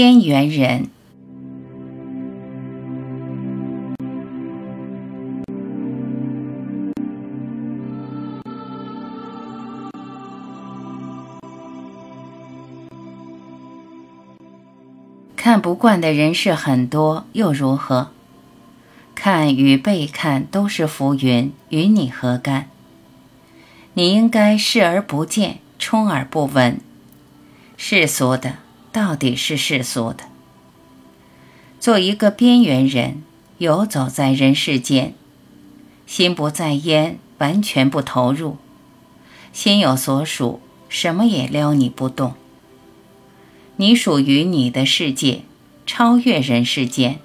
[0.00, 0.90] 边缘人。
[15.34, 18.10] 看不惯的人事很多，又如何？
[19.16, 22.68] 看与被看都是浮云，与你何干？
[23.94, 26.78] 你应该视而不见，充耳不闻。
[27.76, 28.58] 世俗的
[28.92, 30.24] 到底是世俗的。
[31.80, 33.22] 做一个边缘人，
[33.58, 35.14] 游走在人世间，
[36.06, 38.56] 心不在焉，完全不投入，
[39.52, 42.34] 心有所属，什么也撩你不动。
[43.76, 45.42] 你属于你的世界，
[45.86, 47.20] 超越人世间。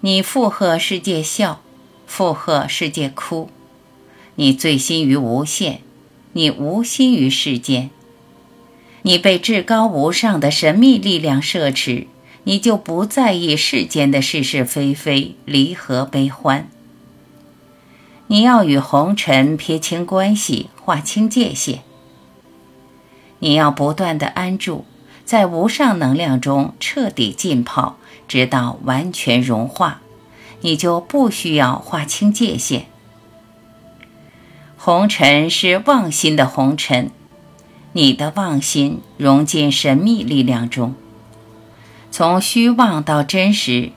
[0.00, 1.60] 你附和世界笑，
[2.06, 3.50] 附和世界哭。
[4.36, 5.80] 你醉心于无限，
[6.32, 7.90] 你无心于世间。
[9.06, 12.08] 你被至高无上的神秘力量摄持，
[12.42, 16.68] 你就不在意世间的是是非非、离合悲欢。
[18.26, 21.82] 你要与红尘撇清关系，划清界限。
[23.38, 24.84] 你要不断的安住。
[25.24, 30.00] 在无上能量中彻底浸泡，直到完全融化，
[30.62, 32.86] 你就不需要划清界限。
[34.76, 37.10] 红尘是妄心的红尘，
[37.96, 40.94] 你的妄心融进神秘力量中，
[42.10, 43.92] 从虚妄到真实，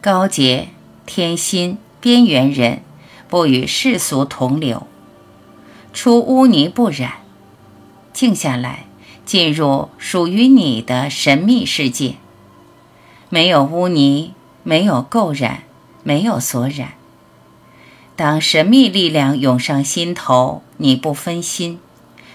[0.00, 0.70] 高洁
[1.06, 2.82] 天心边缘人，
[3.28, 4.88] 不与世俗同流，
[5.92, 7.12] 出污泥不染，
[8.12, 8.86] 静下来。
[9.24, 12.14] 进入属于你的神秘世界，
[13.28, 14.32] 没有污泥，
[14.64, 15.62] 没有垢染，
[16.02, 16.94] 没有所染。
[18.16, 21.78] 当神秘力量涌上心头，你不分心，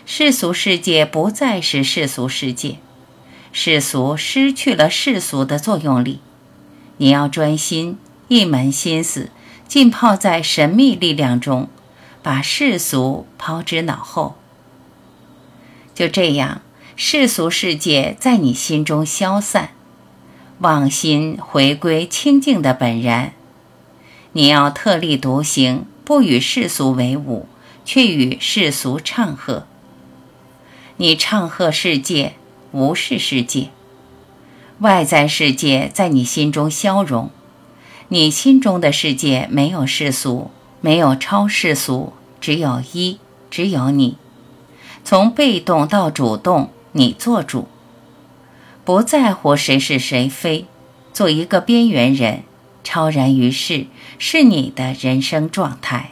[0.06, 2.78] 世俗世界不再是世俗世界，
[3.52, 6.20] 世俗失去了世俗的作用力。
[6.98, 9.30] 你要专心，一门心思
[9.68, 11.70] 浸泡在神秘力量中，
[12.22, 14.36] 把世俗抛之脑后。
[15.96, 16.62] 就这样。
[16.96, 19.72] 世俗世界在你心中消散，
[20.60, 23.34] 妄心回归清净的本然。
[24.34, 27.48] 你要特立独行，不与世俗为伍，
[27.84, 29.66] 却与世俗唱和。
[30.98, 32.34] 你唱和世界，
[32.72, 33.70] 无视世界，
[34.80, 37.30] 外在世界在你心中消融。
[38.10, 44.18] 你心中的世界没有世俗，没有超世俗，只有一，只有你。
[45.04, 46.70] 从被动到主动。
[46.96, 47.68] 你做主，
[48.86, 50.68] 不在乎谁是谁非，
[51.12, 52.44] 做一个边缘人，
[52.84, 53.88] 超然于世，
[54.20, 56.12] 是你的人生状态。